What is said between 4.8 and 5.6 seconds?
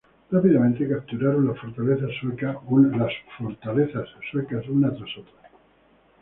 tras otra.